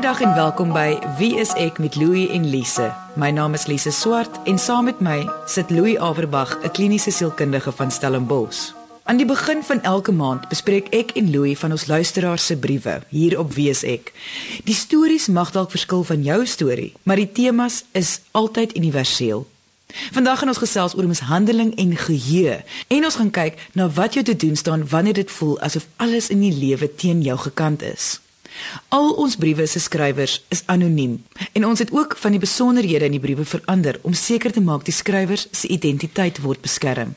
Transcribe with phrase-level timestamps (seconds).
[0.00, 2.86] Goeiedag en welkom by Wie is ek met Louie en Lise.
[3.20, 7.72] My naam is Lise Swart en saam met my sit Louie Averbag, 'n kliniese sielkundige
[7.72, 8.72] van Stellenbosch.
[9.04, 13.02] Aan die begin van elke maand bespreek ek en Louie van ons luisteraars se briewe
[13.08, 14.12] hier op Wie is ek.
[14.64, 19.46] Die stories mag dalk verskil van jou storie, maar die temas is altyd universeel.
[20.12, 24.24] Vandag gaan ons gesels oor mishandeling en geheue en ons gaan kyk na wat jou
[24.24, 28.20] te doen staan wanneer dit voel asof alles in die lewe teen jou gekant is.
[28.88, 31.18] Al ons briewe se skrywers is anoniem
[31.52, 34.84] en ons het ook van die besonderhede in die briewe verander om seker te maak
[34.84, 37.14] die skrywers se identiteit word beskerm.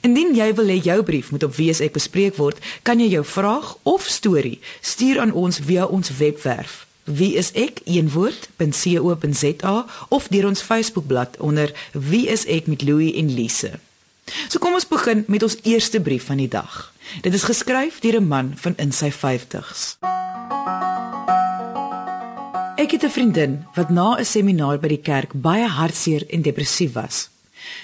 [0.00, 3.76] Indien jy wil hê jou brief moet op WSE bespreek word, kan jy jou vraag
[3.82, 10.46] of storie stuur aan ons via ons webwerf wie is ek een woord.co.za of deur
[10.46, 13.72] ons Facebookblad onder wie is ek met Louie en Lise.
[14.48, 16.92] So kom ons begin met ons eerste brief van die dag.
[17.26, 19.98] Dit is geskryf deur 'n man van in sy 50's.
[22.82, 26.92] Ek het 'n vriendin wat na 'n seminaar by die kerk baie hartseer en depressief
[26.92, 27.28] was.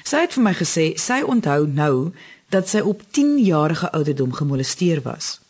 [0.02, 2.12] Sy het vir my gesê sy onthou nou
[2.48, 5.40] dat sy op 10 jarige ouderdom gemolesteer was.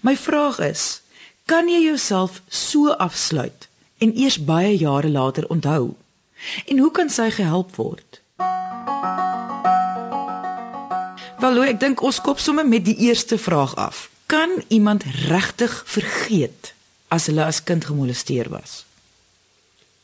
[0.00, 1.00] My vraag is,
[1.44, 5.94] kan jy jouself so afsluit en eers baie jare later onthou?
[6.66, 8.20] En hoe kan sy gehelp word?
[11.38, 14.08] Wel, ek dink ons kop sommer met die eerste vraag af.
[14.34, 16.72] Kan iemand regtig vergeet
[17.08, 18.82] as hulle as kind gemolesteer was?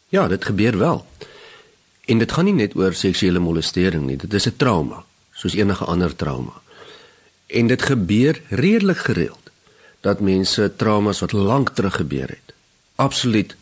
[0.08, 1.06] Ja, dit gebeur wel.
[2.04, 5.84] En dit gaan nie net oor seksuele molestering nie, dit is 'n trauma, soos enige
[5.84, 6.62] ander trauma.
[7.46, 9.50] En dit gebeur redelik gereeld
[10.00, 12.54] dat mense traumas wat lank terug gebeur het
[12.94, 13.56] absoluut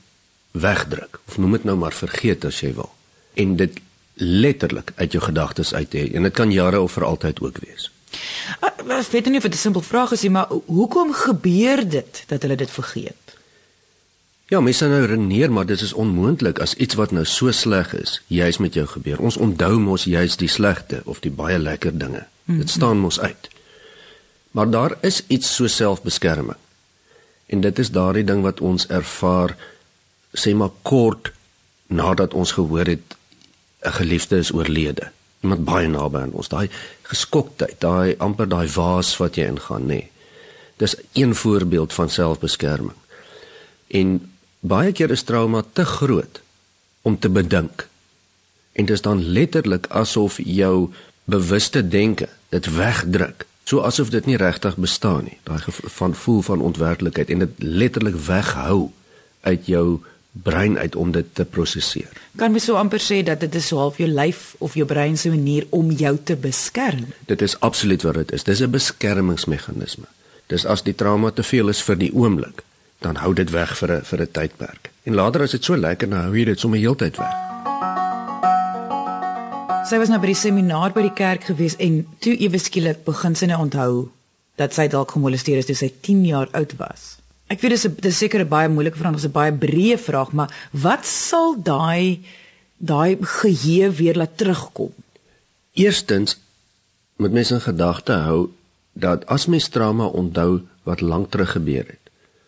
[0.51, 2.93] wegdruk of noem dit nou maar vergeet as jy wil
[3.35, 3.81] en dit
[4.15, 7.91] letterlik uit jou gedagtes uit hê en dit kan jare of vir altyd ook wees.
[8.61, 12.25] Ek ah, weet nie of dit 'n simpel vraag is nie, maar hoekom gebeur dit
[12.27, 13.29] dat hulle dit vergeet?
[14.49, 18.23] Ja, mense nou redeneer maar dit is onmoontlik as iets wat nou so sleg is,
[18.27, 19.21] juis met jou gebeur.
[19.21, 22.25] Ons onthou mos juis die slegte of die baie lekker dinge.
[22.25, 22.59] Mm -hmm.
[22.59, 23.49] Dit staan mos uit.
[24.51, 26.57] Maar daar is iets so selfbeskerming.
[27.47, 29.57] En dit is daardie ding wat ons ervaar
[30.33, 31.33] sê maar kort
[31.87, 33.17] nadat ons gehoor het
[33.81, 35.11] 'n geliefde is oorlede.
[35.41, 36.49] Iemand baie naby aan ons.
[36.49, 36.69] Daai
[37.03, 40.01] geskoktheid, daai amper daai waas wat jy ingaan, nê.
[40.03, 40.11] Nee.
[40.79, 42.97] Dis een voorbeeld van selfbeskerming.
[43.89, 44.19] En
[44.61, 46.41] baie keer is trauma te groot
[47.03, 47.89] om te bedink.
[48.73, 50.91] En dit is dan letterlik asof jou
[51.29, 55.61] bewuste denke dit wegdruk so asof dit nie regtig bestaan nie daai
[56.01, 58.89] van voel van ontwerklikheid en dit letterlik weghou
[59.41, 60.01] uit jou
[60.33, 62.13] brein uit om dit te prosesseer.
[62.37, 65.17] Kan mens so amper sê dat dit is so half jou lyf of jou brein
[65.19, 67.07] se manier om jou te beskerm?
[67.27, 68.45] Dit is absoluut wat dit is.
[68.45, 70.07] Dis 'n beskermingsmeganisme.
[70.47, 72.63] Dis as die trauma te veel is vir die oomblik
[72.99, 74.91] dan hou dit weg vir 'n vir 'n tydperk.
[75.03, 77.35] En later as dit so lekker nou hou jy dit sommer heeltyd weg.
[79.89, 83.35] Sy was nou by die seminaar by die kerk gewees en toe ewe skielik begin
[83.35, 84.11] sy nou onthou
[84.57, 87.19] dat sy dalk gemolesteer is toe sy 10 jaar oud was.
[87.49, 91.07] Ek weet dit is seker 'n baie moeilike vraag, 'n baie breë vraag, maar wat
[91.07, 92.21] sal daai
[92.77, 94.93] daai geheue weer laat terugkom?
[95.73, 96.39] Eerstens
[97.17, 98.51] moet mens in gedagte hou
[98.93, 102.05] dat as mens trauma onthou wat lank terug gebeur het,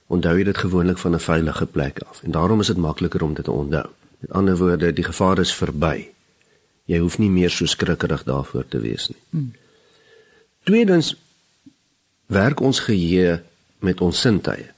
[0.06, 3.34] onthou jy dit gewoonlik van 'n veilige plek af en daarom is dit makliker om
[3.34, 3.88] dit te onthou.
[4.18, 6.08] Met ander woorde, die gevaar is verby
[6.90, 9.20] jy hoef nie meer so skrikkerig daarvoor te wees nie.
[9.30, 9.50] Hmm.
[10.68, 11.14] Tweedens
[12.30, 13.40] werk ons geheue
[13.86, 14.68] met ons sintuie.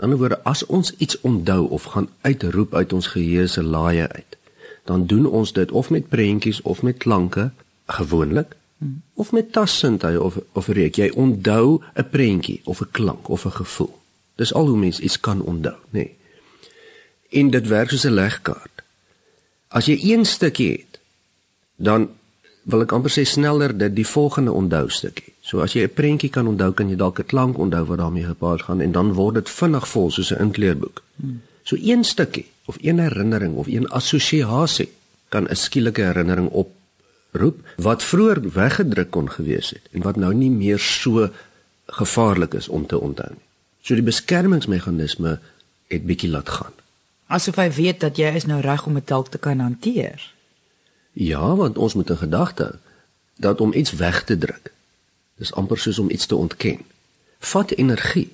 [0.00, 4.08] In ander woorde, as ons iets onthou of gaan uitroep uit ons geheue se laaie
[4.08, 4.36] uit,
[4.88, 7.50] dan doen ons dit of met prentjies of met klanke
[7.86, 9.02] gewoonlik hmm.
[9.14, 13.52] of met tassintuie of of reek jy onthou 'n prentjie of 'n klank of 'n
[13.60, 13.98] gevoel.
[14.34, 15.90] Dis al hoe mens iets kan onthou, nê.
[15.90, 16.16] Nee.
[17.30, 18.82] En dit werk soos 'n legkaart.
[19.68, 20.90] As jy een stukkie het
[21.76, 22.08] dan
[22.62, 25.32] wil ek amper sê sneller dit die volgende onthou stukkie.
[25.50, 28.24] So as jy 'n prentjie kan onthou, kan jy dalk 'n klank onthou wat daarmee
[28.24, 31.02] gepaard gaan en dan word dit vinnig vol soos 'n inkleurboek.
[31.16, 31.42] Hmm.
[31.62, 34.88] So een stukkie of een herinnering of een assosiasie
[35.28, 40.50] kan 'n skielike herinnering oproep wat vroeër weggedruk kon gewees het en wat nou nie
[40.50, 41.30] meer so
[41.86, 43.46] gevaarlik is om te onthou nie.
[43.80, 45.38] So die beskermingsmeganisme
[45.86, 46.72] het bietjie laat gaan.
[47.26, 50.34] Asof hy weet dat jy is nou reg om dit dalk te kan hanteer.
[51.12, 52.74] Ja, want ons moet in gedagte hou
[53.36, 54.70] dat om iets weg te druk
[55.40, 56.78] is amper soos om iets te ontken.
[57.38, 58.28] Vat energie.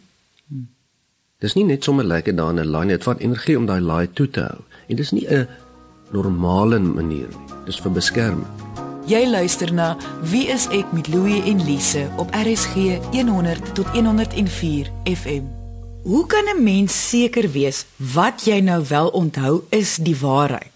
[1.39, 4.09] Dis nie net sommer lekker daar in 'n line, dit vat energie om daai laai
[4.13, 4.61] toe te hou.
[4.89, 5.49] En dis nie 'n
[6.13, 7.47] normale manier nie.
[7.65, 8.47] Dis vir beskerming.
[9.07, 14.91] Jy luister na Wie is ek met Louie en Lise op RSG 100 tot 104
[15.05, 15.43] FM.
[16.03, 20.76] Hoe kan 'n mens seker wees wat jy nou wel onthou is die waarheid?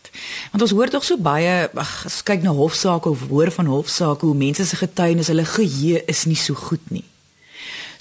[0.50, 4.26] Want ons hoor tog so baie, ag, as kyk na hofsaake of hoor van hofsaake
[4.26, 7.04] hoe mense se getuienis, hulle geheue is nie so goed nie.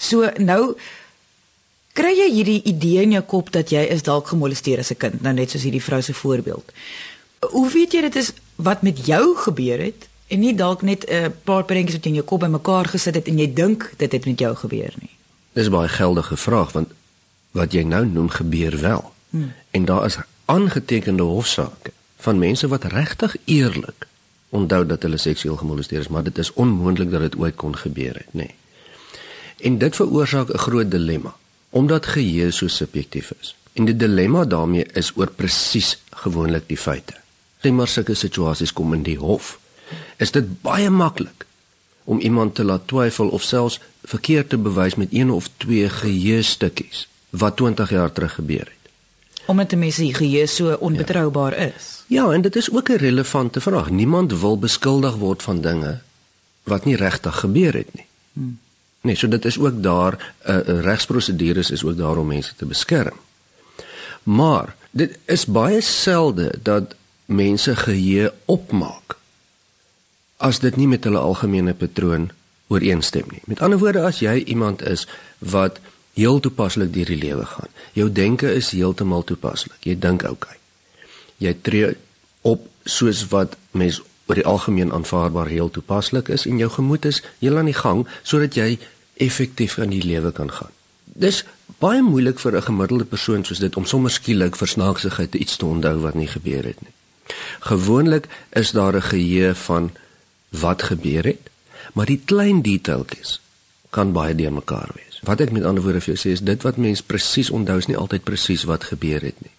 [0.00, 0.74] So nou
[1.98, 5.22] kry jy hierdie idee in jou kop dat jy is dalk gemolesteer as 'n kind,
[5.22, 6.72] nou net soos hierdie vrou se voorbeeld.
[7.52, 11.34] Hoe weet jy dit is wat met jou gebeur het en nie dalk net 'n
[11.44, 14.26] paar prentjies wat jy in jou kop bymekaar gesit het en jy dink dit het
[14.26, 15.16] met jou gebeur nie?
[15.52, 16.88] Dis 'n baie geldige vraag want
[17.52, 19.12] wat jy nou noem gebeur wel.
[19.30, 19.52] Hmm.
[19.70, 24.06] En daar is aangetekende hofsaake van mense wat regtig eerlik
[24.48, 28.14] onthou dat hulle seksueel gemolesteer is, maar dit is onmoontlik dat dit ooit kon gebeur
[28.14, 28.48] het, nê.
[28.48, 28.54] Nee.
[29.60, 31.34] En dit veroorsaak 'n groot dilemma
[31.70, 33.54] omdat geheue so subjektief is.
[33.72, 37.14] En die dilemma daarmee is oor presies gewoonlik die feite.
[37.62, 39.58] Sien maar sulke situasies kom in die hof.
[40.16, 41.46] Is dit baie maklik
[42.04, 46.42] om iemand te laat twyfel of selfs verkeerd te bewys met een of twee geheue
[46.42, 48.90] stukkies wat 20 jaar terug gebeur het?
[49.46, 51.72] Omdat 'n mens se geheue so onbetroubaar ja.
[51.76, 51.99] is.
[52.10, 53.90] Ja, en dit is ook 'n relevante vraag.
[53.90, 55.98] Niemand wil beskuldig word van dinge
[56.62, 58.06] wat nie regtig gebeur het nie.
[58.32, 58.58] Hmm.
[59.00, 60.12] Nee, so dit is ook daar
[60.44, 63.16] 'n uh, uh, regsprosedures is ook daar om mense te beskerm.
[64.22, 69.16] Maar dit is baie selde dat mense geheue opmaak
[70.36, 72.30] as dit nie met hulle algemene patroon
[72.66, 73.42] ooreenstem nie.
[73.44, 75.08] Met ander woorde, as jy iemand is
[75.38, 75.78] wat
[76.12, 79.78] heel toepaslik deur die lewe gaan, jou denke is heeltemal toepaslik.
[79.80, 80.50] Jy dink oukei.
[80.50, 80.59] Okay.
[81.40, 81.94] Jy tree
[82.46, 84.00] op soos wat mens
[84.30, 88.04] oor die algemeen aanvaarbaar heel toepaslik is en jou gemoed is heel aan die gang
[88.22, 88.76] sodat jy
[89.20, 90.72] effektief in die lewe kan gaan.
[91.04, 91.42] Dis
[91.82, 95.98] baie moeilik vir 'n gemiddelde persoon soos dit om sommer skielik versnaaksigheid iets te onthou
[96.00, 96.94] wat nie gebeur het nie.
[97.60, 99.90] Gewoonlik is daar 'n geheue van
[100.48, 101.50] wat gebeur het,
[101.92, 103.40] maar die klein detailtjies
[103.90, 105.20] kan baie deurmekaar wees.
[105.22, 107.86] Wat ek met ander woorde vir jou sê is dit wat mens presies onthou is
[107.86, 109.50] nie altyd presies wat gebeur het nie.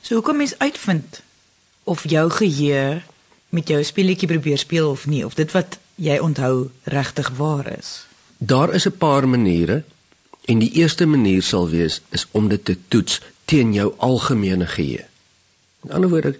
[0.00, 1.22] So hoe kom mens uitvind
[1.84, 3.02] of jou geheue
[3.48, 8.06] met jou speletjie probeer speel of nie of dit wat jy onthou regtig waar is.
[8.38, 9.82] Daar is 'n paar maniere
[10.44, 15.04] en die eerste manier sal wees is om dit te toets teen jou algemene geheue.
[15.84, 16.36] In ander woorde,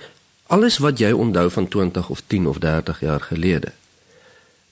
[0.47, 3.73] alles wat jy onthou van 20 of 10 of 30 jaar gelede,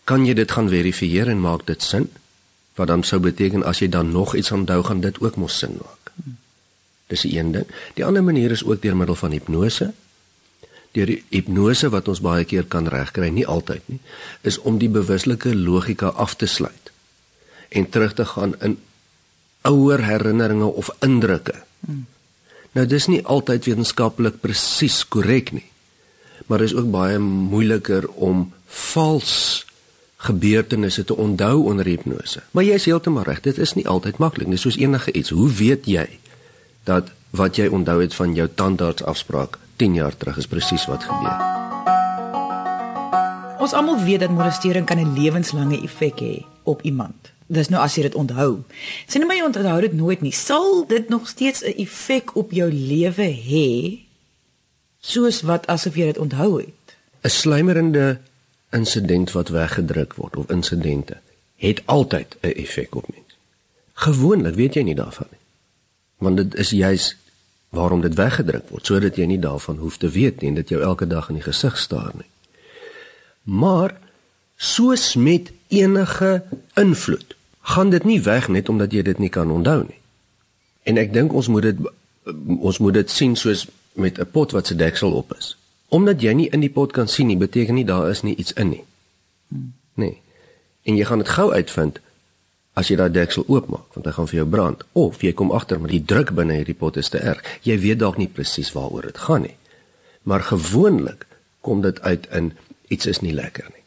[0.04, 2.10] kan jy dit gaan verifieer en maak dit sin?
[2.74, 5.78] Wat dan sou beteken as jy dan nog iets onthou gaan dit ook mos sin
[5.80, 6.01] maak.
[7.12, 7.68] Dis die een ding.
[7.98, 9.92] Die ander manier is ook deur middel van hipnose
[10.92, 14.00] deur die hipnose wat ons baie keer kan regkry, nie altyd nie,
[14.48, 16.92] is om die bewuslike logika af te sluit
[17.72, 18.76] en terug te gaan in
[19.64, 21.54] ouer herinneringe of indrukke.
[21.86, 22.04] Hmm.
[22.76, 25.68] Nou dis nie altyd wetenskaplik presies korrek nie.
[26.52, 29.64] Maar is ook baie moeiliker om vals
[30.26, 32.42] gebeurtenisse te onthou onder hipnose.
[32.52, 35.32] Maar jy is heeltemal reg, dit is nie altyd maklik nie, soos enige iets.
[35.32, 36.04] Hoe weet jy
[36.84, 41.38] dat wat jy onthou het van jou tandartsafspraak 10 jaar terug is presies wat gebeur.
[43.62, 47.30] Ons almal weet dat molestering kan 'n lewenslange effek hê op iemand.
[47.46, 48.62] Dis nou as jy dit onthou.
[49.06, 50.32] Sien nou maar jy onthou dit nooit nie.
[50.32, 53.98] Sal dit nog steeds 'n effek op jou lewe hê
[55.00, 56.96] soos wat asof jy dit onthou het?
[57.22, 58.20] 'n Slymerende
[58.70, 61.20] insident wat weggedruk word of insidente
[61.56, 63.36] het altyd 'n effek op mens.
[63.94, 65.41] Gewoonlik weet jy nie daarvan nie.
[66.22, 67.08] Want dit is juis
[67.74, 70.82] waarom dit weggedruk word sodat jy nie daarvan hoef te weet nie en dit jou
[70.84, 72.28] elke dag in die gesig staar nie.
[73.42, 73.96] Maar
[74.56, 76.42] soos met enige
[76.78, 79.98] invloed, gaan dit nie weg net omdat jy dit nie kan onthou nie.
[80.82, 81.80] En ek dink ons moet dit
[82.62, 83.66] ons moet dit sien soos
[83.98, 85.56] met 'n pot wat se deksel op is.
[85.88, 88.52] Omdat jy nie in die pot kan sien nie, beteken nie daar is nie iets
[88.52, 88.84] in nie.
[89.94, 90.20] Nee.
[90.82, 92.00] En jy gaan dit gou uitvind
[92.74, 95.80] as jy daai deksel oopmaak want hy gaan vir jou brand of jy kom agter
[95.80, 99.10] maar die druk binne hierdie pot is te erg jy weet dalk nie presies waaroor
[99.10, 99.56] dit gaan nie.
[100.22, 101.26] Maar gewoonlik
[101.60, 102.52] kom dit uit in
[102.88, 103.84] iets is nie lekker nie.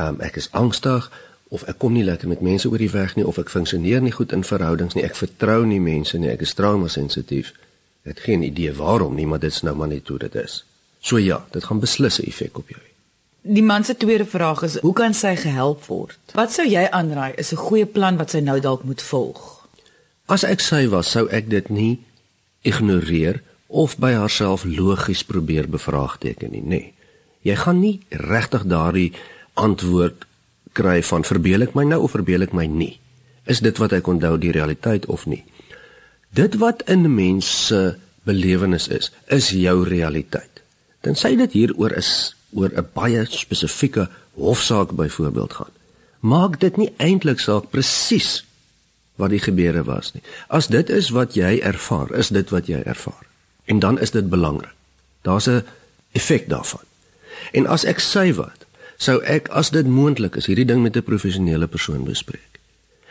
[0.00, 1.10] Um, ek is angstig
[1.50, 4.14] of ek kom nie lekker met mense oor die weg nie of ek funksioneer nie
[4.14, 7.54] goed in verhoudings nie ek vertrou nie mense nie ek is trauma sensitief
[8.02, 10.64] ek het geen idee waarom nie maar dit is nou maar net hoe dit is.
[11.00, 12.89] So ja dit gaan beslis 'n effek op jou
[13.42, 16.18] Die man se tweede vraag is: Hoe kan sy gehelp word?
[16.36, 19.68] Wat sou jy aanraai is 'n goeie plan wat sy nou dalk moet volg?
[20.26, 21.98] As ek sy was, sou ek dit nie
[22.62, 26.68] ignoreer of by haarself logies probeer bevraagteken nie, nê.
[26.68, 26.92] Nee.
[27.42, 29.12] Jy gaan nie regtig daardie
[29.54, 30.26] antwoord
[30.72, 33.00] kry van verbeel ek my nou of verbeel ek my nie.
[33.46, 35.44] Is dit wat ek onthou die realiteit of nie?
[36.30, 37.96] Dit wat in mense
[38.28, 40.62] belewenis is, is jou realiteit.
[41.02, 45.74] Sê dit hieroor is oor 'n baie spesifieke hofsaak byvoorbeeld gaan,
[46.20, 48.44] maak dit nie eintlik saak presies
[49.20, 50.22] wat die gebeure was nie.
[50.48, 53.26] As dit is wat jy ervaar, is dit wat jy ervaar.
[53.64, 54.74] En dan is dit belangrik.
[55.22, 55.64] Daar's 'n
[56.12, 56.84] effek daarvan.
[57.52, 58.66] En as ek sê wat,
[58.96, 62.60] sou ek as dit moontlik is hierdie ding met 'n professionele persoon bespreek.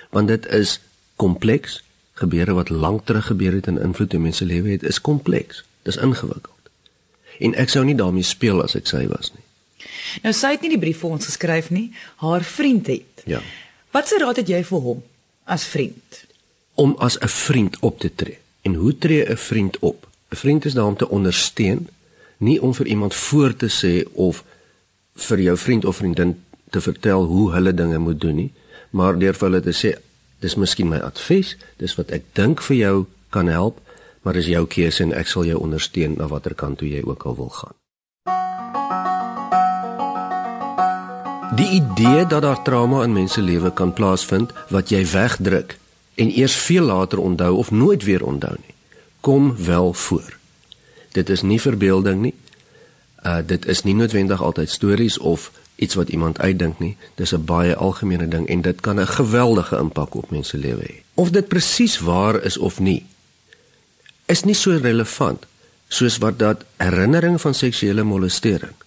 [0.09, 0.79] Want dit is
[1.15, 5.63] kompleks, gebeure wat lank terug gebeur het en invloed op mense lewe het, is kompleks.
[5.81, 6.58] Dis ingewikkeld.
[7.39, 9.45] En ek sou nie daarmee speel as ek sy was nie.
[10.25, 11.89] Nou sy het nie die brief vir ons geskryf nie,
[12.23, 13.23] haar vriend het.
[13.29, 13.41] Ja.
[13.95, 15.03] Wat se raad het jy vir hom
[15.49, 16.23] as vriend?
[16.75, 18.37] Om as 'n vriend op te tree.
[18.61, 20.07] En hoe tree 'n vriend op?
[20.31, 21.87] 'n Vriend is daar om te ondersteun,
[22.37, 24.43] nie om vir iemand voor te sê of
[25.15, 28.51] vir jou vriend of vriendin te vertel hoe hulle dinge moet doen nie,
[28.89, 29.97] maar deur vir hulle te sê
[30.39, 33.81] dis miskien my advies, dis wat ek dink vir jou kan help,
[34.29, 37.23] maar dis jou keuse en ek sal jou ondersteun na watter kant toe jy ook
[37.25, 37.73] al wil gaan.
[41.57, 45.79] Die idee dat daar trauma in mense lewe kan plaasvind wat jy wegdruk
[46.21, 48.75] en eers veel later onthou of nooit weer onthou nie,
[49.25, 50.37] kom wel voor.
[51.17, 52.35] Dit is nie verbeelding nie.
[53.25, 56.97] Uh dit is nie noodwendig altyd stories of iets wat iemand uitdink nie.
[57.15, 61.01] Dis 'n baie algemene ding en dit kan 'n geweldige impak op mense lewe hê.
[61.13, 63.05] Of dit presies waar is of nie,
[64.29, 65.45] is nie so relevant
[65.89, 68.77] soos wat dat herinnering van seksuele molestering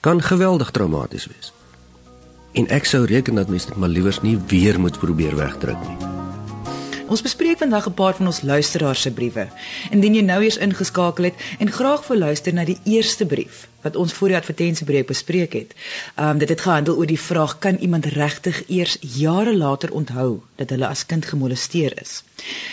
[0.00, 1.52] kan geweldig traumaties wees.
[2.52, 6.21] En ek sou reken dat mense dit maar liewers nie weer moet probeer wegdruk nie.
[7.12, 9.48] Ons bespreek vandag 'n paar van ons luisteraars se briewe.
[9.90, 13.96] Indien jy nou eers ingeskakel het en graag wil luister na die eerste brief wat
[13.96, 15.74] ons voor die advertensiebreek bespreek het.
[16.20, 20.70] Um, dit het gehandel oor die vraag kan iemand regtig eers jare later onthou dat
[20.70, 22.24] hulle as kind gemolesteer is.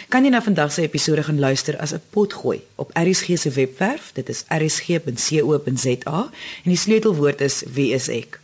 [0.08, 4.12] Kan jy na vandag se episode gaan luister as 'n potgooi op RSG se webwerf.
[4.13, 6.29] Dit is rsg.co.za
[6.63, 8.39] en die sleutelwoord is wie is ek.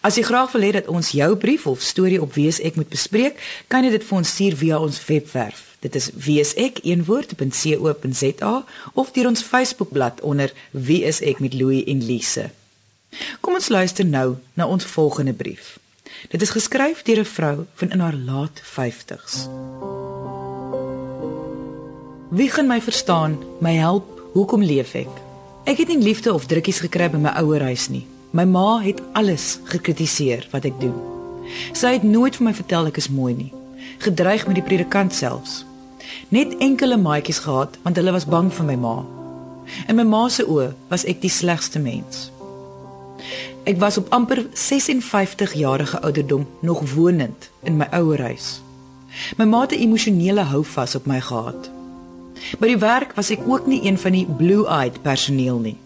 [0.00, 2.88] As jy graag wil hê dat ons jou brief of storie op Wees ek moet
[2.88, 3.36] bespreek,
[3.68, 5.76] kan jy dit vir ons stuur via ons webwerf.
[5.80, 12.50] Dit is weesekeenwoord.co.za of deur ons Facebookblad onder Wie is ek met Louie en Lise.
[13.40, 15.78] Kom ons luister nou na ons volgende brief.
[16.28, 19.48] Dit is geskryf deur 'n vrou van in haar laat 50's.
[22.30, 25.08] Wie kan my verstaan, my help, hoekom leef ek?
[25.64, 28.06] Ek het nie liefde of drukkies gekry by my ouer huis nie.
[28.38, 30.94] My ma het alles gekritiseer wat ek doen.
[31.74, 33.48] Sy het nooit vir my vertel ek is mooi nie.
[34.04, 35.64] Gedreig met die predikant selfs.
[36.30, 38.92] Net enkele maatjies gehad want hulle was bang vir my ma.
[39.90, 42.28] In my ma se oë was ek die slegste mens.
[43.66, 48.60] Ek was op amper 56 jarige ouderdom nog wonend in my ouer huis.
[49.34, 51.70] My ma het 'n emosionele houvas op my gehad.
[52.60, 55.76] By die werk was ek ook nie een van die blue-eyed personeel nie.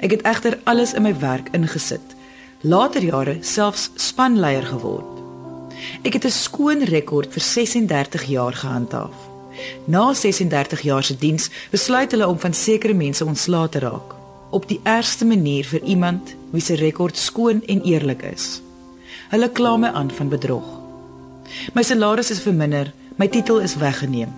[0.00, 2.14] Ek het egter alles in my werk ingesit.
[2.60, 5.20] Later jare selfs spanleier geword.
[6.02, 9.16] Ek het 'n skoon rekord vir 36 jaar gehandhaaf.
[9.84, 14.14] Na 36 jaar se diens besluit hulle om van sekere mense ontslae te raak
[14.50, 18.60] op die ergste manier vir iemand wie se rekord skoon en eerlik is.
[19.28, 20.66] Hulle kla my aan van bedrog.
[21.72, 24.32] My salaris is verminder, my titel is weggeneem.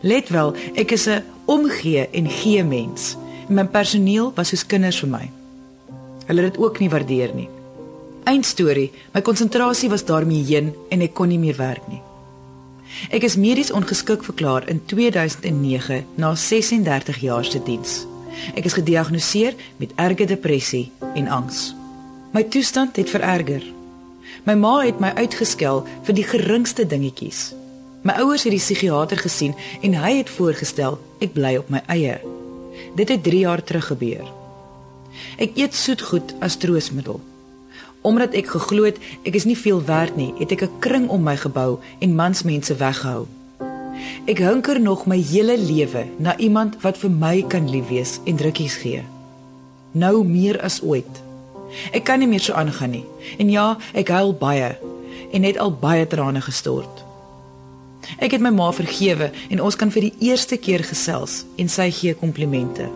[0.00, 5.00] Let wel, ek is 'n omgee en gee mens en my personeel was soos kinders
[5.02, 5.24] vir my.
[6.28, 7.48] Hulle het dit ook nie waardeer nie.
[8.28, 12.02] Eindstorie, my konsentrasie was daarmee heen en ek kon nie meer werk nie.
[13.14, 18.04] Ek is medies ongeskik verklaar in 2009 na 36 jaar se diens.
[18.54, 21.72] Ek is gediagnoseer met erge depressie en angs.
[22.32, 23.64] My toestand het vererger.
[24.44, 27.52] My ma het my uitgeskel vir die geringste dingetjies.
[28.04, 32.18] My ouers het die psigiater gesien en hy het voorgestel ek bly op my eie.
[32.94, 34.26] Dit het 3 jaar terug gebeur.
[35.38, 37.20] Ek eet soetgoed as troosmiddel.
[38.00, 41.22] Omdat ek geglo het ek is nie veel werd nie, het ek 'n kring om
[41.22, 43.26] my gebou en mansmense weggehou.
[44.26, 48.36] Ek hunker nog my hele lewe na iemand wat vir my kan lief wees en
[48.36, 49.02] drukkies gee.
[49.92, 51.22] Nou meer as ooit.
[51.92, 53.04] Ek kan nie meer so aangaan nie.
[53.38, 54.76] En ja, ek huil baie
[55.32, 57.07] en het al baie trane gestort.
[58.16, 61.90] Ek het my ma vergewe en ons kan vir die eerste keer gesels en sy
[61.90, 62.88] gee komplimente.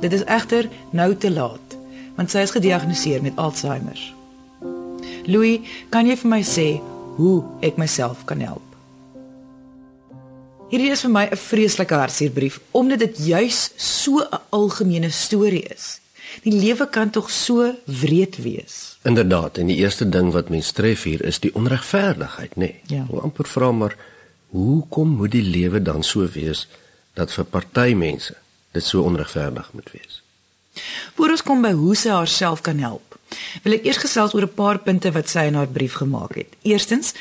[0.00, 1.78] Dit is egter nou te laat
[2.14, 3.98] want sy is gediagnoseer met Alzheimer.
[5.26, 6.68] Louis, kan jy vir my sê
[7.16, 8.62] hoe ek myself kan help?
[10.70, 16.00] Hierdie is vir my 'n vreeslike hartseerbrief omdat dit juis so 'n algemene storie is.
[16.42, 18.98] Die lewe kan tog so wreed wees.
[19.02, 22.58] Inderdaad, en die eerste ding wat mens tref hier is die onregverdigheid, nê?
[22.58, 22.80] Nee.
[22.86, 23.06] Ja.
[23.08, 23.96] Hoe amper vra maar
[24.54, 26.66] Hoekom moet die lewe dan so wees
[27.18, 28.36] dat vir party mense
[28.74, 30.20] dit so onregverdig moet wees?
[31.14, 33.18] Voor ons kom by hoe sy haarself kan help,
[33.62, 36.50] wil ek eers gesels oor 'n paar punte wat sy in haar brief gemaak het.
[36.62, 37.14] Eerstens,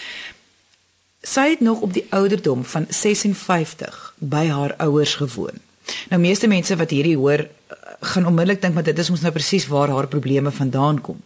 [1.23, 5.55] Sy het nog op die ouderdom van 56 by haar ouers gewoon.
[6.09, 7.47] Nou meeste mense wat hierdie hoor eh,
[7.99, 11.21] gaan onmiddellik dink maar dit is mos nou presies waar haar probleme vandaan kom.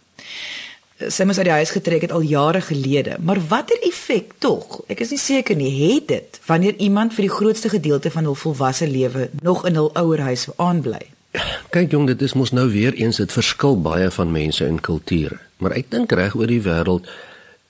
[0.97, 4.79] Sy moes uit die huis getrek het al jare gelede, maar watter effek tog?
[4.89, 8.37] Ek is nie seker nie, het dit wanneer iemand vir die grootste gedeelte van hul
[8.37, 11.03] volwasse lewe nog in hul ouerhuis aanbly?
[11.69, 15.37] Kyk jong, dit is mos nou weer eens dit verskil baie van mense en kulture.
[15.61, 17.05] Maar ek dink reg oor die wêreld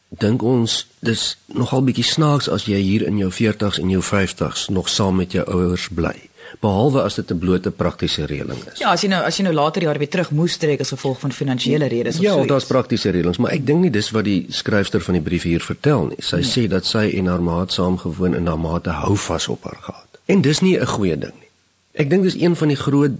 [0.08, 4.70] dink ons dis nogal bietjie snaaks as jy hier in jou 40s en jou 50s
[4.72, 6.16] nog saam met jou ouers bly
[6.60, 8.80] behalwe as dit 'n blote praktiese reëling is.
[8.80, 11.20] Ja, as jy nou as jy nou later jare weer terug moes trek as gevolg
[11.20, 12.40] van finansiële redes of ja, so.
[12.40, 15.44] Ja, daar's praktiese reëlings, maar ek dink nie dis wat die skryfster van die brief
[15.44, 16.18] hier vertel nie.
[16.20, 16.46] Sy nee.
[16.46, 19.80] sê dat sy en haar maat saam gewoon en haar maat hou vas op haar
[19.82, 20.20] gehad.
[20.26, 21.50] En dis nie 'n goeie ding nie.
[21.94, 23.12] Ek dink dis een van die groot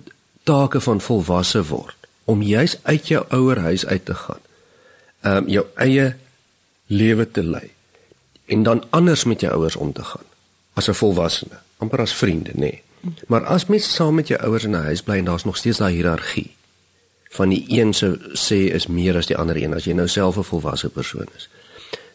[0.44, 4.42] take van volwasse word om juis uit jou ouerhuis uit te gaan.
[5.22, 6.16] Ehm um, jou eie
[6.88, 7.70] lewe te lei
[8.46, 10.26] en dan anders met jou ouers om te gaan
[10.74, 12.60] as 'n volwassene, amper as vriende, nê.
[12.60, 12.82] Nee.
[13.28, 15.78] Maar as mens saam met jou ouers in 'n huis bly en daar's nog steeds
[15.78, 16.56] daai hiërargie
[17.30, 20.38] van die een se sê is meer as die ander een as jy nou self
[20.38, 21.50] 'n volwasse persoon is,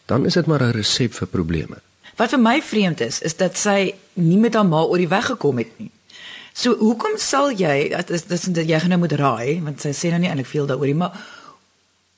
[0.05, 1.77] dan is dit maar 'n resep vir probleme.
[2.15, 5.25] Wat vir my vreemd is, is dat sy nie met haar ma oor die weg
[5.25, 5.91] gekom het nie.
[6.53, 10.09] So hoekom sal jy dat is dis dat jy nou moet raai want sy sê
[10.09, 11.17] nou nie eintlik veel daaroor nie, maar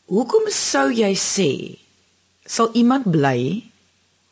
[0.06, 1.78] hoekom sou jy sê
[2.46, 3.64] sal iemand bly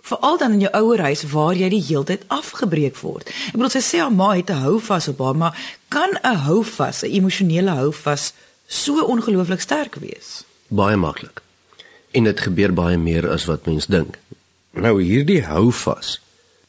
[0.04, 3.30] veral dan in jou ouer huis waar jy die hele tyd afgebreek word.
[3.52, 5.54] Ek bedoel sy sê haar ma het 'n houvas op haar, maar
[5.88, 8.34] kan 'n houvas, 'n emosionele houvas
[8.68, 10.44] so ongelooflik sterk wees?
[10.68, 11.42] Baie maklik.
[12.12, 14.18] En dit gebeur baie meer as wat mens dink.
[14.72, 16.20] Nou hierdie houvas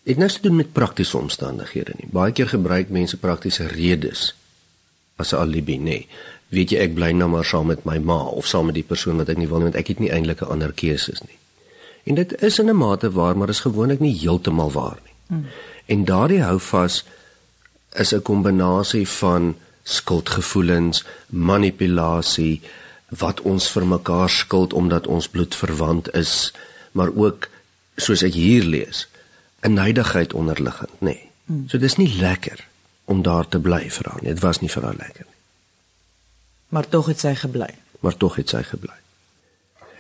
[0.04, 2.08] het niks te doen met praktiese omstandighede nie.
[2.12, 4.34] Baie keer gebruik mense praktiese redes
[5.16, 6.06] as 'n alibi, nê.
[6.48, 9.16] Weet jy ek bly nou maar saam met my ma of saam met die persoon
[9.16, 11.38] wat ek nie wil nie want ek het nie eintlik 'n ander keuses nie.
[12.04, 15.14] En dit is in 'n mate waar, maar is gewoonlik nie heeltemal waar nie.
[15.26, 15.46] Hmm.
[15.86, 17.04] En daardie hou vas
[17.92, 22.60] is 'n kombinasie van skuldgevoelens, manipulasie,
[23.08, 26.52] wat ons vir mekaar skuld omdat ons bloedverwant is,
[26.92, 27.48] maar ook
[27.96, 29.08] soos ek hier lees,
[29.60, 30.98] 'n neidigheid onderliggend, nê.
[30.98, 31.30] Nee.
[31.44, 31.68] Hmm.
[31.68, 32.66] So dis nie lekker
[33.04, 34.32] om daar te bly vir haar nie.
[34.32, 35.40] Dit was nie vir haar lekker nie.
[36.68, 37.74] Maar tog het sy gebly.
[38.00, 38.96] Maar tog het sy gebly.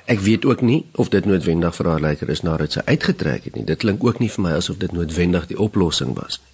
[0.04, 3.54] Ek weet ook nie of dit noodwendig vir haar lekker is nadat sy uitgetrek het
[3.56, 3.64] nie.
[3.64, 6.52] Dit klink ook nie vir my asof dit noodwendig die oplossing was nie.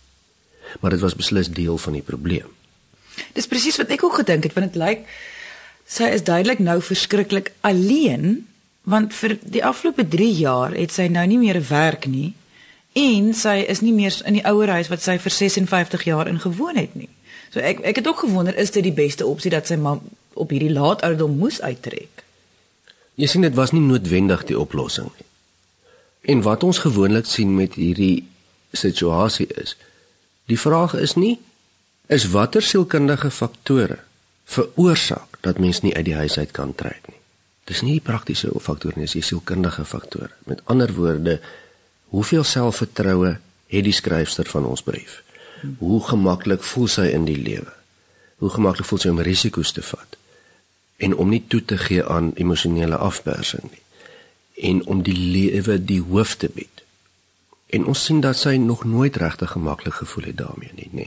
[0.81, 2.47] Maar dit was beslis deel van die probleem.
[3.35, 5.03] Dis presies wat ek ook gedink het, want dit lyk
[5.91, 8.45] sy is duidelik nou verskriklik alleen,
[8.87, 12.31] want vir die afgelope 3 jaar het sy nou nie meer werk nie
[12.95, 16.39] en sy is nie meer in die ouer huis wat sy vir 56 jaar in
[16.43, 17.11] gewoon het nie.
[17.51, 19.99] So ek ek het ook gewonder is dit die beste opsie dat sy maar
[20.35, 22.25] op hierdie laat ouderdom moes uittrek?
[23.21, 25.27] Jy sien dit was nie noodwendig die oplossing nie.
[26.33, 28.25] En wat ons gewoonlik sien met hierdie
[28.73, 29.75] situasie is,
[30.49, 31.37] die vraag is nie
[32.11, 34.01] is watter sielkundige faktore
[34.51, 37.19] veroorsaak dat mens nie uit die huis uit kan trek nie.
[37.71, 40.33] Dis nie die praktiese faktore nie, dis die sielkundige faktore.
[40.51, 41.39] Met ander woorde,
[42.11, 43.37] hoeveel selfvertroue
[43.71, 45.21] het die skryfster van ons brief?
[45.79, 47.71] Hoe gemaklik voel sy in die lewe?
[48.43, 50.20] Hoe gemaklik voel sy om risiko's te vat?
[51.01, 53.85] En om nie toe te gee aan emosionele afpersing nie
[54.61, 56.83] en om die lewe die hoof te bied.
[57.73, 61.07] En ons sien dat sy nog nooit regtig gemaklik gevoel het daarmee nie, nê.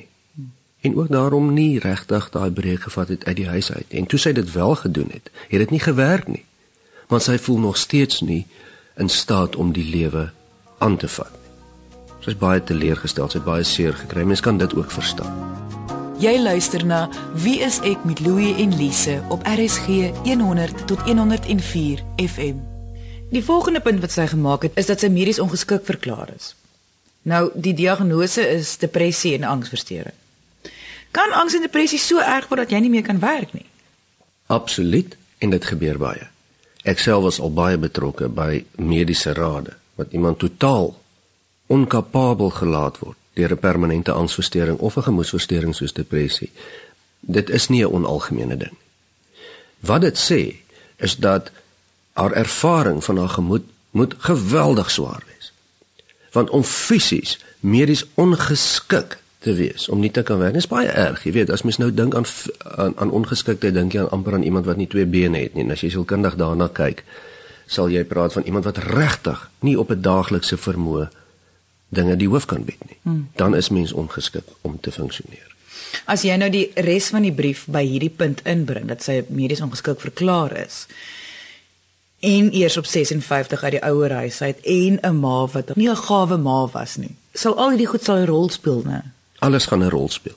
[0.83, 3.85] En ook daarom nie regtig daai breek gevat het uit die huis uit.
[3.89, 6.43] En toe sy dit wel gedoen het, het dit nie gewerk nie.
[7.07, 8.45] Want sy voel nog steeds nie
[8.99, 10.31] in staat om die lewe
[10.77, 11.39] aan te vat nie.
[12.23, 14.23] Sy is baie teleurgestel, sy het baie seer gekry.
[14.23, 15.82] Mens kan dit ook verstaan.
[16.21, 17.09] Jy luister na
[17.41, 22.59] Wie is ek met Louie en Lise op RSG 100 tot 104 FM.
[23.33, 26.51] Die volgende punt wat sy gemaak het is dat sy medies ongeskik verklaar is.
[27.25, 30.13] Nou, die diagnose is depressie en angsversteuring.
[31.11, 33.65] Kan angs en depressie so erg word dat jy nie meer kan werk nie?
[34.53, 36.29] Absoluut, en dit gebeur baie.
[36.85, 40.93] Ek self was al baie betrokke by mediese rade wat iemand totaal
[41.73, 46.51] onkapabel gelaat word deur 'n permanente angsversteuring of 'n gemoedversteuring soos depressie.
[47.19, 48.77] Dit is nie 'n onalgemene ding.
[49.79, 50.55] Wat dit sê
[50.95, 51.51] is dat
[52.13, 55.53] haar ervaring van haar gemoed moet geweldig swaar wees.
[56.31, 61.23] Want om fisies medies ongeskik te wees om nie te kan werk is baie erg,
[61.23, 62.25] jy weet, as mens nou dink aan
[62.75, 65.63] aan, aan ongeskiktheid, dink jy aan amper aan iemand wat nie twee bene het nie.
[65.63, 67.03] En as jy sielkundig daarna kyk,
[67.65, 71.09] sal jy praat van iemand wat regtig nie op 'n daaglikse vermoë
[71.93, 72.97] dinge die hoof kan bied nie.
[73.03, 73.27] Hmm.
[73.35, 75.49] Dan is mens ongeskik om te funksioneer.
[76.05, 79.61] As jy nou die res van die brief by hierdie punt inbring dat sy medies
[79.61, 80.87] ongeskik verklaar is,
[82.23, 85.95] en eers op 56 uit die ouer huis uit en 'n ma wat nie 'n
[85.95, 87.15] gawe ma was nie.
[87.33, 89.01] Sal al hierdie goed sal 'n rol speel, né?
[89.39, 90.35] Alles gaan 'n rol speel.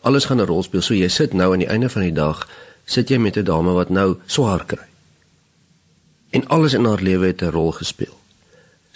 [0.00, 0.82] Alles gaan 'n rol speel.
[0.82, 2.48] So jy sit nou aan die einde van die dag
[2.84, 4.86] sit jy met 'n dame wat nou swaar kry.
[6.30, 8.18] En alles in haar lewe het 'n rol gespeel.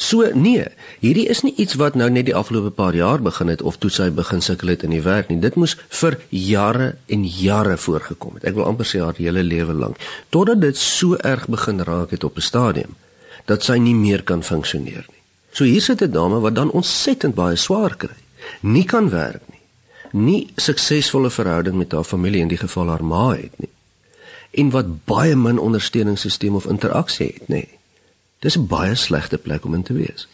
[0.03, 0.65] So nee,
[1.03, 3.91] hierdie is nie iets wat nou net die afgelope paar jaar begin het of toe
[3.93, 5.39] sy begin sukkel het in die werk nie.
[5.43, 8.49] Dit moes vir jare en jare voorgekom het.
[8.51, 10.01] Ek wil amper sê haar hele lewe lank
[10.35, 12.97] totdat dit so erg begin raak het op 'n stadium
[13.47, 15.23] dat sy nie meer kan funksioneer nie.
[15.53, 18.19] So hier sit 'n dame wat dan ontsettend baie swaar kry.
[18.61, 19.63] Nie kan werk nie.
[20.13, 23.71] Nie suksesvolle verhouding met haar familie in die geval haar ma het nie
[24.53, 27.63] en wat baie min ondersteuningssisteem of interaksie het, nê.
[28.43, 30.27] Dis 'n baie slegte plek om in te wees.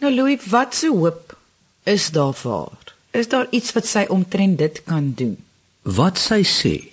[0.00, 1.36] Nou Louis, wat se hoop
[1.82, 2.94] is daar vir haar?
[3.10, 5.36] Is daar iets wat sy omtrent dit kan doen?
[5.82, 6.90] Wat sy sê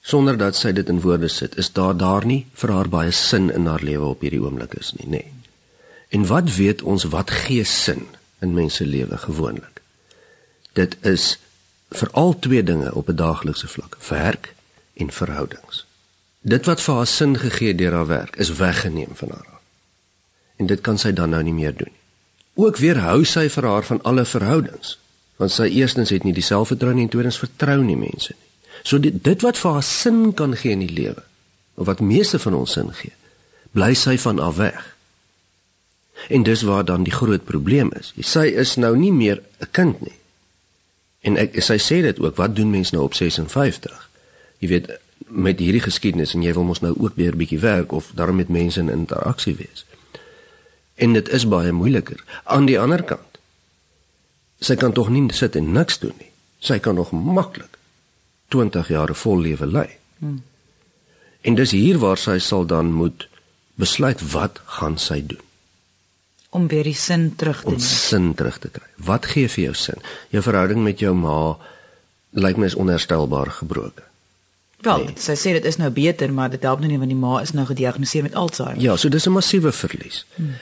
[0.00, 3.50] sonder dat sy dit in woorde sit, is daar daar nie vir haar baie sin
[3.50, 5.22] in haar lewe op hierdie oomblik is nie, nê.
[5.24, 5.32] Nee.
[6.08, 8.06] En wat weet ons wat gee sin
[8.44, 9.80] in mense lewe gewoonlik?
[10.72, 11.38] Dit is
[11.90, 14.54] veral twee dinge op 'n daaglikse vlak: werk
[14.94, 15.86] en verhoudings.
[16.40, 19.53] Dit wat vir haar sin gegee deur haar werk is weggeneem van haar.
[20.56, 22.02] En dit kan sy dan nou nie meer doen nie.
[22.54, 24.98] Ook weer hou sy vir haar van alle verhoudings,
[25.36, 28.50] want sy eerstens het nie dieselfde vertroue nie en tweedens vertrou nie mense nie.
[28.84, 31.22] So dit dit wat vir haar sin kan gee in die lewe,
[31.74, 33.14] of wat meeste van ons sin gee,
[33.74, 34.90] bly sy van af weg.
[36.30, 38.12] En dis waar dan die groot probleem is.
[38.22, 40.18] Sy is nou nie meer 'n kind nie.
[41.22, 44.04] En ek sy sê dit ook, wat doen mense nou op 56?
[44.64, 44.92] jy weet
[45.28, 48.46] met hierdie geskiedenis en jy wil mos nou ook weer 'n bietjie werk of daarmee
[48.46, 49.84] met mense in interaksie wees.
[50.94, 52.24] En dit is baie moeiliker.
[52.44, 53.22] Aan die ander kant
[54.64, 56.30] sy kan tog nie sit en niks doen nie.
[56.58, 57.76] Sy kan nog maklik
[58.48, 59.88] 20 jaar vol lewe lei.
[60.18, 60.42] Hmm.
[61.42, 63.28] En dis hier waar sy sal dan moet
[63.74, 65.44] besluit wat gaan sy doen
[66.54, 68.86] om weer die sin terug te om sin terug te kry.
[68.96, 70.02] Wat gee vir jou sin?
[70.30, 71.56] Jou verhouding met jou ma
[72.38, 74.06] lyk my is onherstelbaar gebroken.
[74.84, 75.16] Wel, nee.
[75.18, 77.54] sy sê dit is nou beter, maar dit help nou nie want die ma is
[77.56, 78.82] nou gediagnoseer met Alzheimer.
[78.82, 80.24] Ja, so dis 'n massiewe verlies.
[80.36, 80.54] Hmm.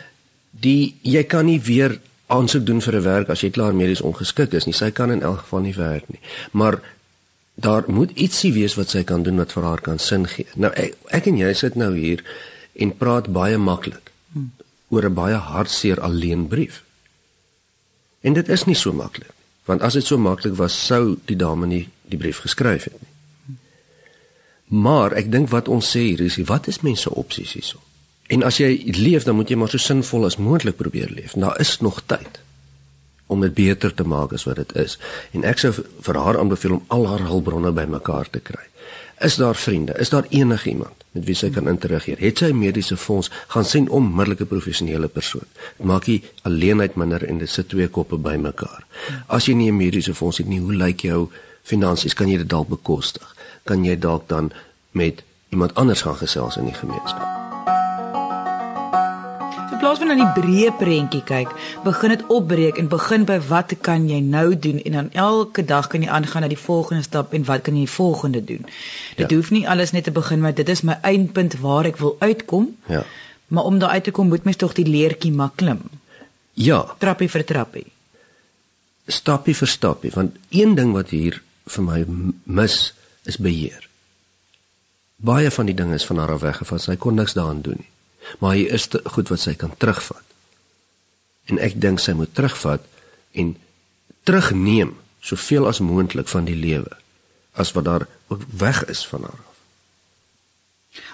[0.60, 4.52] Die jy kan nie weer aansoek doen vir 'n werk as jy klaar medies ongeskik
[4.52, 4.74] is nie.
[4.74, 6.20] Sy kan in elk geval nie werk nie.
[6.52, 6.80] Maar
[7.54, 10.46] daar moet ietsie wees wat sy kan doen wat vir haar kan sin gee.
[10.56, 12.24] Nou ek, ek en jy sit nou hier
[12.72, 14.50] en praat baie maklik hmm.
[14.88, 16.82] oor 'n baie hartseer alleen brief.
[18.20, 19.30] En dit is nie so maklik
[19.64, 23.10] want as dit so maklik was sou die dame nie die brief geskryf het nie.
[24.82, 27.78] Maar ek dink wat ons sê hier is, wat is mense opsies hierso?
[28.26, 31.32] En as jy leef, dan moet jy maar so sinvol as moontlik probeer leef.
[31.32, 32.40] Daar is nog tyd
[33.26, 34.98] om dit beter te maak as wat dit is.
[35.32, 38.66] En ek sou vir haar aanbeveel om al haar hulpbronne bymekaar te kry.
[39.24, 39.94] Is daar vriende?
[39.96, 42.18] Is daar enigiemand met wie sy kan interageer?
[42.18, 43.30] Het sy 'n mediese fonds?
[43.48, 45.46] Gaan sien onmiddellike professionele persoon.
[45.76, 48.84] Maak jy alleenheid minder en dit sit twee koppe bymekaar.
[49.26, 51.30] As jy nie 'n mediese fonds het nie, hoe lyk jou
[51.62, 52.14] finansies?
[52.14, 53.32] Kan jy dit dalk bekostig?
[53.64, 54.52] kan jy dalk dan
[54.90, 57.41] met iemand anders gaan gesels in die gemeenskap.
[59.82, 61.50] Plaas van aan die breë prentjie kyk,
[61.82, 65.88] begin dit opbreek en begin by wat kan jy nou doen en dan elke dag
[65.90, 68.62] kan jy aangaan na die volgende stap en wat kan jy volgende doen.
[69.18, 69.34] Dit ja.
[69.34, 72.70] hoef nie alles net te begin met dit is my eindpunt waar ek wil uitkom.
[72.86, 73.02] Ja.
[73.50, 75.82] Maar om daar uit te kom moet mens tog die leertjie mak klim.
[76.54, 77.86] Ja, trappie vir trappie.
[79.10, 82.04] Stappie vir stappie, want een ding wat hier vir my
[82.44, 82.94] mis
[83.26, 83.82] is beheer.
[85.18, 86.86] Baie van die dinge is van haar af weggevat.
[86.86, 87.91] Sy kon niks daaraan doen nie.
[88.38, 90.24] Maar hier is goed wat sy kan terugvat.
[91.50, 92.84] En ek dink sy moet terugvat
[93.32, 93.56] en
[94.22, 96.98] terugneem soveel as moontlik van die lewe
[97.52, 99.58] as wat daar ook weg is van haar af.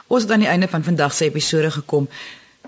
[0.07, 2.09] Ons het aan die einde van vandag se episode gekom.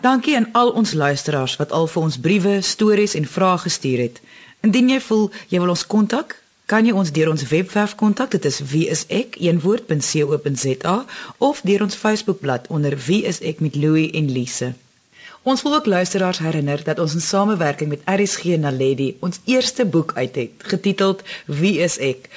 [0.01, 4.21] Dankie aan al ons luisteraars wat al vir ons briewe, stories en vrae gestuur het.
[4.61, 6.37] Indien jy voel jy wil ons kontak,
[6.71, 8.31] kan jy ons deur ons webwerf kontak.
[8.37, 9.47] Dit is wieisek.co.za
[11.39, 14.73] of deur ons Facebookblad onder Wie is ek met Louie en Lise.
[15.43, 20.13] Ons wil ook luisteraars herinner dat ons in samewerking met RSG Naledi ons eerste boek
[20.15, 22.29] uit het, getiteld Wie is ek?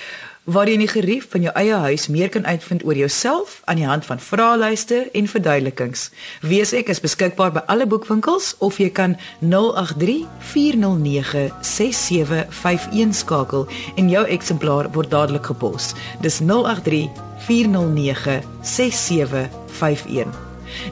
[0.44, 4.06] Waarin jy gerief van jou eie huis meer kan uitvind oor jouself aan die hand
[4.06, 6.10] van vraelyste en verduidelikings.
[6.42, 14.10] Wees ek is beskikbaar by alle boekwinkels of jy kan 083 409 6751 skakel en
[14.12, 15.94] jou eksemplaar word dadelik gepos.
[16.22, 17.08] Dis 083
[17.48, 20.42] 409 6751.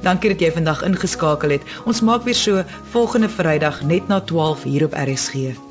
[0.06, 1.68] Dankie dat jy vandag ingeskakel het.
[1.90, 5.71] Ons maak weer so volgende Vrydag net na 12 hier op RSG.